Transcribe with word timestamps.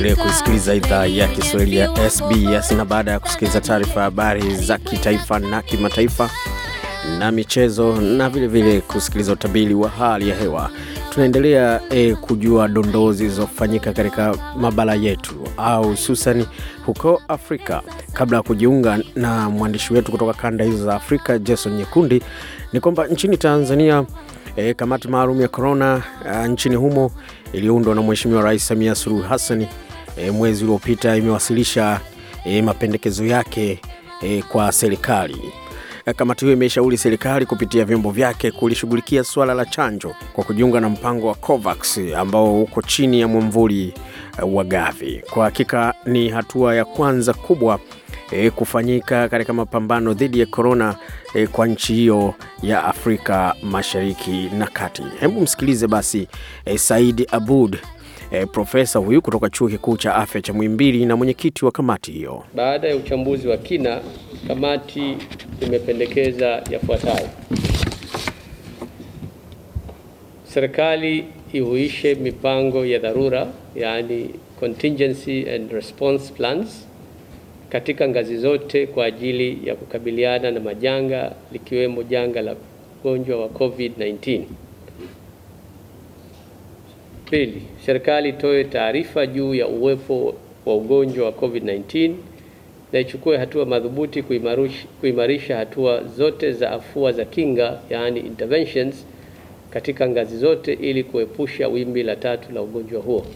Unaendelea 0.00 0.26
kusikiliza 0.26 0.74
idhaa 0.74 1.06
ya 1.06 1.28
Kiswahili 1.28 1.76
ya 1.76 2.10
SBS, 2.10 2.70
na 2.72 2.84
baada 2.84 3.10
ya 3.10 3.20
kusikiliza 3.20 3.60
taarifa 3.60 4.02
habari 4.02 4.56
za 4.56 4.78
kitaifa 4.78 5.38
na 5.38 5.62
kimataifa 5.62 6.30
na 7.18 7.30
michezo 7.32 7.96
na 8.00 8.30
vilevile 8.30 8.64
vile 8.70 8.80
kusikiliza 8.80 9.32
utabiri 9.32 9.74
wa 9.74 9.88
hali 9.88 10.28
ya 10.28 10.36
hewa, 10.36 10.70
tunaendelea 11.10 11.80
eh, 11.90 12.16
kujua 12.16 12.68
dondoo 12.68 13.12
zilizofanyika 13.12 13.92
katika 13.92 14.34
mabara 14.56 14.94
yetu 14.94 15.34
au 15.56 15.84
hususani 15.88 16.46
huko 16.86 17.22
Afrika. 17.28 17.82
Kabla 18.12 18.36
ya 18.36 18.42
kujiunga 18.42 18.98
na 19.16 19.50
mwandishi 19.50 19.94
wetu 19.94 20.12
kutoka 20.12 20.32
kanda 20.32 20.64
hizo 20.64 20.84
za 20.84 20.94
Afrika 20.94 21.38
Jason 21.38 21.72
Nyekundi, 21.76 22.22
ni 22.72 22.80
kwamba 22.80 23.06
nchini 23.06 23.36
Tanzania 23.36 24.04
E, 24.56 24.74
kamati 24.74 25.08
maalum 25.08 25.40
ya 25.40 25.48
korona 25.48 26.02
uh, 26.30 26.46
nchini 26.46 26.76
humo 26.76 27.10
iliyoundwa 27.52 27.94
na 27.94 28.02
Mheshimiwa 28.02 28.42
Rais 28.42 28.66
Samia 28.66 28.94
Suluhu 28.94 29.22
Hassan 29.22 29.66
e, 30.26 30.30
mwezi 30.30 30.64
uliopita 30.64 31.16
imewasilisha 31.16 32.00
e, 32.44 32.62
mapendekezo 32.62 33.24
yake 33.26 33.80
e, 34.22 34.42
kwa 34.42 34.72
serikali. 34.72 35.52
E, 36.06 36.12
kamati 36.12 36.44
hiyo 36.44 36.56
imeshauri 36.56 36.98
serikali 36.98 37.46
kupitia 37.46 37.84
vyombo 37.84 38.10
vyake 38.10 38.50
kulishughulikia 38.50 39.24
suala 39.24 39.54
la 39.54 39.64
chanjo 39.66 40.14
kwa 40.32 40.44
kujiunga 40.44 40.80
na 40.80 40.88
mpango 40.88 41.26
wa 41.26 41.34
COVAX 41.34 41.98
ambao 42.16 42.62
uko 42.62 42.82
chini 42.82 43.20
ya 43.20 43.28
mwamvuli 43.28 43.94
uh, 44.42 44.54
wa 44.54 44.64
Gavi. 44.64 45.22
Kwa 45.30 45.44
hakika 45.44 45.94
ni 46.06 46.28
hatua 46.28 46.74
ya 46.74 46.84
kwanza 46.84 47.32
kubwa 47.34 47.78
e, 48.30 48.50
kufanyika 48.50 49.28
katika 49.28 49.52
mapambano 49.52 50.14
dhidi 50.14 50.40
ya 50.40 50.46
korona 50.46 50.96
e, 51.34 51.46
kwa 51.46 51.66
nchi 51.66 51.94
hiyo 51.94 52.34
ya 52.62 52.84
Afrika 52.84 53.54
Mashariki 53.62 54.50
na 54.58 54.66
Kati. 54.66 55.02
Hebu 55.20 55.40
msikilize 55.40 55.86
basi 55.86 56.28
e, 56.64 56.78
Said 56.78 57.26
Abud 57.32 57.78
e, 58.30 58.46
profesa 58.46 58.98
huyu 58.98 59.22
kutoka 59.22 59.50
chuo 59.50 59.68
kikuu 59.68 59.96
cha 59.96 60.14
afya 60.14 60.42
cha 60.42 60.52
Muhimbili 60.52 61.06
na 61.06 61.16
mwenyekiti 61.16 61.64
wa 61.64 61.72
kamati 61.72 62.12
hiyo. 62.12 62.44
Baada 62.54 62.88
ya 62.88 62.96
uchambuzi 62.96 63.48
wa 63.48 63.56
kina, 63.56 64.00
kamati 64.48 65.16
imependekeza 65.66 66.62
yafuatayo: 66.70 67.28
serikali 70.44 71.24
ihuishe 71.52 72.14
mipango 72.14 72.86
ya 72.86 72.98
dharura, 72.98 73.46
yaani 73.76 74.30
contingency 74.60 75.50
and 75.50 75.72
response 75.72 76.32
plans 76.32 76.86
katika 77.68 78.08
ngazi 78.08 78.36
zote 78.36 78.86
kwa 78.86 79.04
ajili 79.04 79.58
ya 79.68 79.74
kukabiliana 79.74 80.50
na 80.50 80.60
majanga 80.60 81.32
likiwemo 81.52 82.02
janga 82.02 82.42
la 82.42 82.56
ugonjwa 83.04 83.40
wa 83.40 83.48
COVID-19. 83.48 84.42
Pili, 87.30 87.62
serikali 87.86 88.28
itoe 88.28 88.64
taarifa 88.64 89.26
juu 89.26 89.54
ya 89.54 89.68
uwepo 89.68 90.34
wa 90.66 90.74
ugonjwa 90.76 91.26
wa 91.26 91.32
COVID-19 91.32 92.12
na 92.92 92.98
ichukue 92.98 93.36
hatua 93.36 93.66
madhubuti 93.66 94.22
kuimarisha, 95.00 95.56
hatua 95.56 96.02
zote 96.04 96.52
za 96.52 96.70
afua 96.70 97.12
za 97.12 97.24
kinga, 97.24 97.78
yaani 97.90 98.20
interventions 98.20 99.06
katika 99.70 100.08
ngazi 100.08 100.36
zote 100.36 100.72
ili 100.72 101.04
kuepusha 101.04 101.68
wimbi 101.68 102.02
la 102.02 102.16
tatu 102.16 102.52
la 102.52 102.62
ugonjwa 102.62 103.02
huo. 103.02 103.26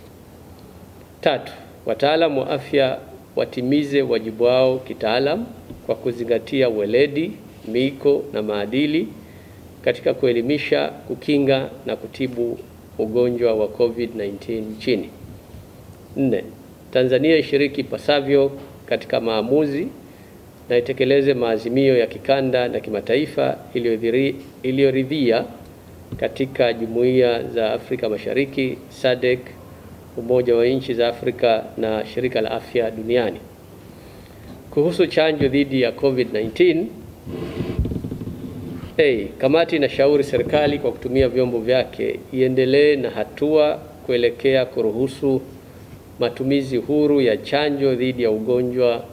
Tatu, 1.20 1.52
wataalamu 1.86 2.40
wa 2.40 2.50
afya 2.50 2.98
watimize 3.36 4.02
wajibu 4.02 4.44
wao 4.44 4.78
kitaalam 4.78 5.46
kwa 5.86 5.94
kuzingatia 5.94 6.68
weledi, 6.68 7.32
miiko 7.68 8.24
na 8.32 8.42
maadili 8.42 9.08
katika 9.82 10.14
kuelimisha, 10.14 10.88
kukinga 10.88 11.70
na 11.86 11.96
kutibu 11.96 12.58
ugonjwa 12.98 13.54
wa 13.54 13.66
COVID-19 13.66 14.60
nchini. 14.76 15.08
Nne, 16.16 16.44
Tanzania 16.92 17.36
ishiriki 17.36 17.80
ipasavyo 17.80 18.52
katika 18.86 19.20
maamuzi 19.20 19.88
na 20.68 20.76
itekeleze 20.78 21.34
maazimio 21.34 21.98
ya 21.98 22.06
kikanda 22.06 22.68
na 22.68 22.80
kimataifa 22.80 23.56
iliyoridhia 24.62 25.44
katika 26.16 26.72
jumuiya 26.72 27.42
za 27.42 27.72
Afrika 27.72 28.08
Mashariki, 28.08 28.78
SADC, 28.88 29.38
Umoja 30.16 30.54
wa 30.56 30.66
Nchi 30.66 30.94
za 30.94 31.08
Afrika 31.08 31.64
na 31.76 32.06
Shirika 32.06 32.40
la 32.40 32.50
Afya 32.50 32.90
Duniani. 32.90 33.38
Kuhusu 34.70 35.06
chanjo 35.06 35.48
dhidi 35.48 35.82
ya 35.82 35.90
COVID-19, 35.90 36.84
hey, 38.96 39.24
kamati 39.38 39.76
inashauri 39.76 40.24
serikali 40.24 40.78
kwa 40.78 40.92
kutumia 40.92 41.28
vyombo 41.28 41.58
vyake 41.58 42.20
iendelee 42.32 42.96
na 42.96 43.10
hatua 43.10 43.76
kuelekea 44.06 44.66
kuruhusu 44.66 45.40
matumizi 46.20 46.76
huru 46.76 47.20
ya 47.20 47.36
chanjo 47.36 47.94
dhidi 47.94 48.22
ya 48.22 48.30
ugonjwa 48.30 49.04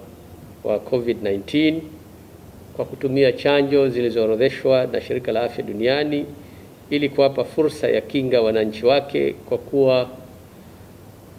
wa 0.64 0.78
COVID-19 0.78 1.76
kwa 2.76 2.86
kutumia 2.86 3.32
chanjo 3.32 3.90
zilizoorodheshwa 3.90 4.86
na 4.92 5.02
Shirika 5.02 5.32
la 5.32 5.44
Afya 5.44 5.64
Duniani 5.64 6.26
ili 6.90 7.10
kuwapa 7.10 7.44
fursa 7.44 7.88
ya 7.90 8.02
kinga 8.02 8.42
wananchi 8.42 8.86
wake 8.86 9.34
kwa 9.34 9.58
kuwa 9.58 10.10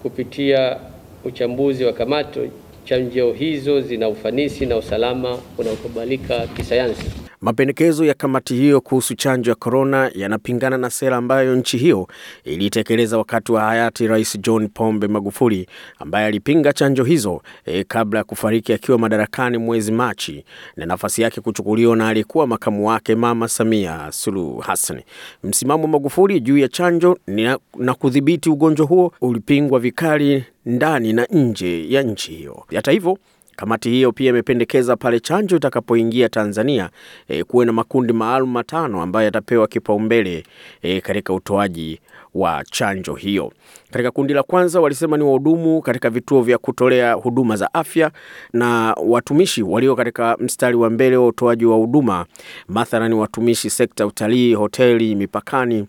kupitia 0.02 0.76
uchambuzi 1.24 1.84
wa 1.84 1.92
kamati, 1.92 2.40
chanjo 2.84 3.32
hizo 3.32 3.80
zina 3.80 4.08
ufanisi 4.08 4.66
na 4.66 4.76
usalama 4.76 5.38
unaokubalika 5.58 6.46
kisayansi. 6.46 7.21
Mapendekezo 7.42 8.04
ya 8.04 8.14
kamati 8.14 8.54
hiyo 8.54 8.80
kuhusu 8.80 9.14
chanjo 9.14 9.50
ya 9.50 9.54
korona 9.54 10.10
yanapingana 10.14 10.78
na 10.78 10.90
sera 10.90 11.16
ambayo 11.16 11.56
nchi 11.56 11.78
hiyo 11.78 12.08
ilitekeleza 12.44 13.18
wakati 13.18 13.52
wa 13.52 13.60
hayati 13.62 14.06
Rais 14.06 14.38
John 14.40 14.68
Pombe 14.68 15.08
Magufuli 15.08 15.66
ambaye 15.98 16.26
alipinga 16.26 16.72
chanjo 16.72 17.04
hizo 17.04 17.42
e, 17.66 17.84
kabla 17.84 18.18
ya 18.18 18.24
kufariki 18.24 18.72
akiwa 18.72 18.98
madarakani 18.98 19.58
mwezi 19.58 19.92
Machi 19.92 20.44
na 20.76 20.86
nafasi 20.86 21.22
yake 21.22 21.40
kuchukuliwa 21.40 21.96
na 21.96 22.08
aliyekuwa 22.08 22.46
makamu 22.46 22.88
wake 22.88 23.14
Mama 23.14 23.48
Samia 23.48 24.12
Suluhu 24.12 24.58
Hassan. 24.58 25.02
Msimamo 25.44 25.82
wa 25.82 25.88
Magufuli 25.88 26.40
juu 26.40 26.58
ya 26.58 26.68
chanjo 26.68 27.18
na, 27.26 27.58
na 27.78 27.94
kudhibiti 27.94 28.50
ugonjwa 28.50 28.86
huo 28.86 29.12
ulipingwa 29.20 29.80
vikali 29.80 30.44
ndani 30.66 31.12
na 31.12 31.24
nje 31.30 31.90
ya 31.92 32.02
nchi 32.02 32.32
hiyo. 32.32 32.64
Hata 32.74 32.92
hivyo 32.92 33.18
Kamati 33.62 33.90
hiyo 33.90 34.12
pia 34.12 34.28
imependekeza 34.30 34.96
pale 34.96 35.20
chanjo 35.20 35.56
itakapoingia 35.56 36.28
Tanzania 36.28 36.90
e, 37.28 37.44
kuwe 37.44 37.64
na 37.66 37.72
makundi 37.72 38.12
maalum 38.12 38.50
matano 38.50 39.02
ambayo 39.02 39.24
yatapewa 39.24 39.66
kipaumbele 39.68 40.44
e, 40.82 41.00
katika 41.00 41.32
utoaji 41.34 42.00
wa 42.34 42.64
chanjo 42.70 43.14
hiyo. 43.14 43.52
Katika 43.90 44.10
kundi 44.10 44.34
la 44.34 44.42
kwanza 44.42 44.80
walisema 44.80 45.16
ni 45.16 45.22
wahudumu 45.24 45.82
katika 45.82 46.10
vituo 46.10 46.42
vya 46.42 46.58
kutolea 46.58 47.12
huduma 47.12 47.56
za 47.56 47.74
afya 47.74 48.10
na 48.52 48.94
watumishi 49.06 49.62
walio 49.62 49.96
katika 49.96 50.36
mstari 50.40 50.76
wa 50.76 50.90
mbele 50.90 51.16
wa 51.16 51.26
utoaji 51.26 51.64
wa 51.66 51.76
huduma, 51.76 52.26
mathalani 52.68 53.14
watumishi 53.14 53.70
sekta 53.70 54.06
utalii, 54.06 54.54
hoteli, 54.54 55.14
mipakani 55.14 55.86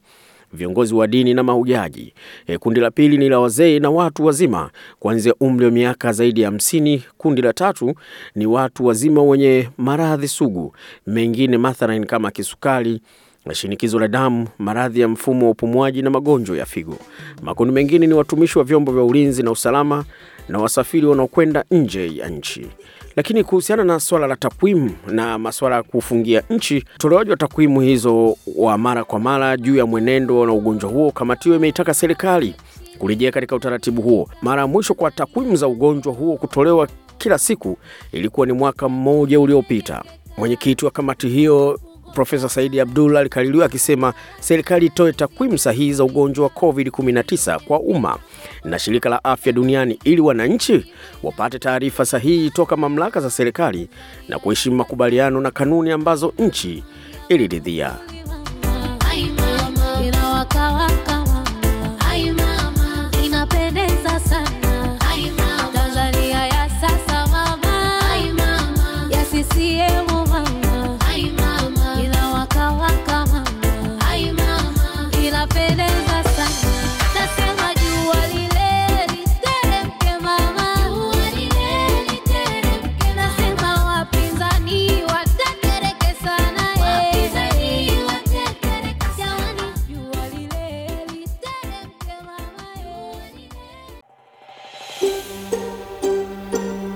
viongozi 0.54 0.94
wa 0.96 1.08
dini 1.08 1.34
na 1.34 1.44
mahujaji. 1.44 2.14
E, 2.48 2.58
kundi 2.58 2.80
la 2.80 2.92
pili 2.92 3.18
ni 3.18 3.30
la 3.30 3.40
wazee 3.40 3.80
na 3.80 3.90
watu 3.90 4.26
wazima 4.26 4.70
kuanzia 5.00 5.34
umri 5.40 5.66
wa 5.66 5.72
miaka 5.72 6.12
zaidi 6.14 6.42
ya 6.42 6.48
hamsini. 6.48 7.04
Kundi 7.18 7.42
la 7.42 7.54
tatu 7.54 7.94
ni 8.36 8.46
watu 8.46 8.86
wazima 8.86 9.24
wenye 9.24 9.70
maradhi 9.78 10.28
sugu 10.28 10.76
mengine 11.08 11.58
mathalan 11.58 12.06
kama 12.06 12.32
kisukari 12.32 13.02
na 13.46 13.54
shinikizo 13.56 14.00
la 14.00 14.08
damu, 14.08 14.48
maradhi 14.60 15.00
ya 15.02 15.08
mfumo 15.08 15.46
wa 15.46 15.52
upumuaji 15.52 16.02
na 16.02 16.10
magonjwa 16.10 16.58
ya 16.58 16.66
figo. 16.66 16.98
Makundi 17.42 17.74
mengine 17.74 18.08
ni 18.08 18.14
watumishi 18.14 18.58
wa 18.58 18.64
vyombo 18.64 18.92
vya 18.92 19.04
ulinzi 19.04 19.44
na 19.44 19.52
usalama 19.52 20.06
na 20.50 20.60
wasafiri 20.60 21.06
wanaokwenda 21.07 21.63
nje 21.72 22.16
ya 22.16 22.30
nchi. 22.30 22.68
Lakini 23.16 23.44
kuhusiana 23.44 23.84
na 23.84 24.00
swala 24.00 24.28
la 24.28 24.36
takwimu 24.36 24.92
na 25.07 25.40
masuala 25.40 25.75
ya 25.75 25.84
kufungia 25.84 26.44
nchi, 26.50 26.86
utolewaji 26.95 27.31
wa 27.31 27.38
takwimu 27.38 27.81
hizo 27.81 28.38
wa 28.56 28.78
mara 28.78 29.04
kwa 29.04 29.19
mara 29.19 29.57
juu 29.57 29.75
ya 29.75 29.86
mwenendo 29.86 30.45
na 30.45 30.54
ugonjwa 30.54 30.90
huo, 30.90 31.12
kamati 31.12 31.44
hiyo 31.44 31.56
imeitaka 31.56 31.94
serikali 31.94 32.56
kurejea 33.00 33.31
katika 33.31 33.56
utaratibu 33.56 34.01
huo. 34.01 34.30
Mara 34.42 34.62
ya 34.62 34.68
mwisho 34.68 34.94
kwa 34.94 35.12
takwimu 35.12 35.56
za 35.56 35.68
ugonjwa 35.68 36.13
huo 36.13 36.38
kutolewa 36.38 36.88
kila 37.18 37.38
siku 37.38 37.78
ilikuwa 38.12 38.48
ni 38.48 38.54
mwaka 38.54 38.90
mmoja 38.90 39.40
uliopita. 39.40 40.04
Mwenyekiti 40.38 40.86
wa 40.86 40.92
kamati 40.92 41.30
hiyo 41.30 41.80
Profesa 42.13 42.50
Saidi 42.50 42.80
Abdul 42.80 43.18
alikaririwa 43.18 43.65
akisema 43.65 44.13
serikali 44.39 44.86
itoe 44.86 45.12
takwimu 45.13 45.57
sahihi 45.57 45.94
za 45.94 46.04
ugonjwa 46.04 46.44
wa 46.44 46.50
COVID-19 46.50 47.60
kwa 47.60 47.80
umma 47.80 48.18
na 48.63 48.80
shirika 48.80 49.10
la 49.10 49.24
afya 49.24 49.51
duniani 49.54 50.00
ili 50.04 50.21
wananchi 50.21 50.86
wapate 51.24 51.60
taarifa 51.60 52.06
sahihi 52.06 52.50
toka 52.50 52.77
mamlaka 52.77 53.19
za 53.21 53.30
serikali 53.30 53.89
na 54.30 54.39
kuheshimu 54.39 54.75
makubaliano 54.75 55.42
na 55.42 55.51
kanuni 55.51 55.92
ambazo 55.92 56.33
nchi 56.39 56.83
iliridhia. 57.30 57.95